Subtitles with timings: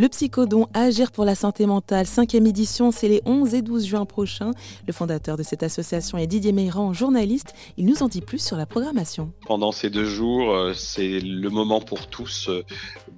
[0.00, 4.06] Le psychodon Agir pour la santé mentale, cinquième édition, c'est les 11 et 12 juin
[4.06, 4.52] prochains.
[4.86, 7.52] Le fondateur de cette association est Didier Meyran, journaliste.
[7.76, 9.30] Il nous en dit plus sur la programmation.
[9.44, 12.64] Pendant ces deux jours, euh, c'est le moment pour tous euh,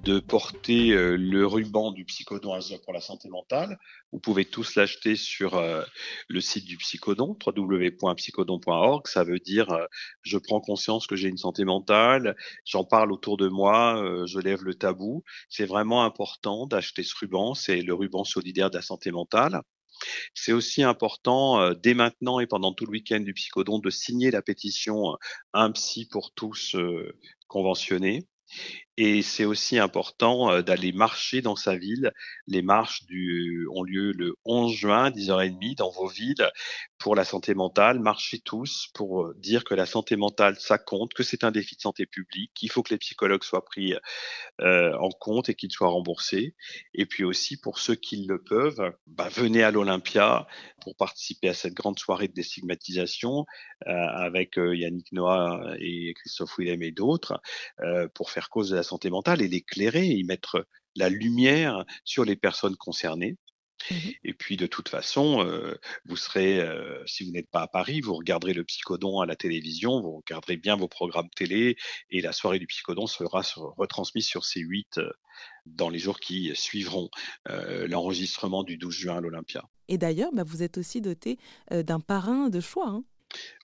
[0.03, 3.79] de porter euh, le ruban du psychodon Agir pour la santé mentale.
[4.11, 5.59] Vous pouvez tous l'acheter sur
[6.27, 9.07] le site du psychodon, www.psychodon.org.
[9.07, 9.75] Ça veut dire
[10.21, 14.63] je prends conscience que j'ai une santé mentale, j'en parle autour de moi, je lève
[14.63, 15.23] le tabou.
[15.49, 19.61] C'est vraiment important d'acheter ce ruban, c'est le ruban solidaire de la santé mentale.
[20.33, 24.31] C'est aussi important euh, dès maintenant et pendant tout le week-end du psychodon de signer
[24.31, 25.15] la pétition euh,
[25.53, 28.27] Un psy pour tous euh, conventionné.
[28.97, 32.11] Et c'est aussi important euh, d'aller marcher dans sa ville.
[32.45, 36.47] Les marches du, ont lieu le 11 juin, 10h30, dans vos villes,
[37.03, 37.99] pour la santé mentale.
[37.99, 41.75] Marchez tous pour euh, dire que la santé mentale, ça compte, que c'est un défi
[41.75, 43.93] de santé publique, qu'il faut que les psychologues soient pris
[44.61, 46.55] euh, en compte et qu'ils soient remboursés.
[46.93, 50.47] Et puis aussi, pour ceux qui le peuvent, bah, venez à l'Olympia
[50.81, 53.45] pour participer à cette grande soirée de déstigmatisation
[53.87, 57.41] euh, avec Yannick Noah et Christophe Willem et d'autres,
[58.13, 62.25] pour faire cause de la santé mentale et l'éclairer et y mettre la lumière sur
[62.25, 63.37] les personnes concernées.
[63.91, 67.67] Mmh et puis de toute façon, euh, vous serez, euh, si vous n'êtes pas à
[67.67, 71.75] Paris, vous regarderez le psychodon à la télévision, vous regarderez bien vos programmes télé
[72.09, 73.41] et la soirée du psychodon sera
[73.77, 75.11] retransmise sur C8 euh,
[75.65, 77.09] dans les jours qui suivront
[77.45, 79.65] l'enregistrement du 12 juin à l'Olympia.
[79.87, 81.37] Et d'ailleurs, bah, vous êtes aussi doté
[81.71, 82.87] d'un parrain de choix.
[82.87, 83.03] Hein.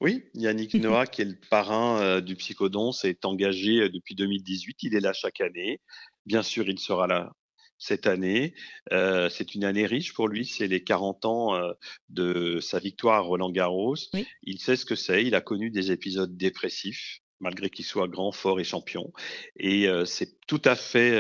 [0.02, 4.84] Oui, Yannick Noah, qui est le parrain euh, du Psychodon, s'est engagé euh, depuis 2018.
[4.84, 5.82] Il est là chaque année.
[6.26, 7.34] Bien sûr, il sera là
[7.78, 8.54] cette année.
[8.92, 10.46] Euh, c'est une année riche pour lui.
[10.46, 11.74] C'est les 40 ans
[12.10, 13.96] de sa victoire à Roland Garros.
[14.44, 15.26] Il sait ce que c'est.
[15.26, 19.14] Il a connu des épisodes dépressifs malgré qu'il soit grand, fort et champion.
[19.56, 21.18] Et c'est tout à fait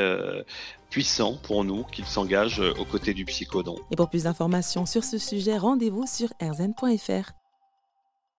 [0.89, 3.77] puissant pour nous qu'il s'engage aux côtés du psychodon.
[3.89, 7.38] Et pour plus d'informations sur ce sujet, rendez-vous sur rzn.fr.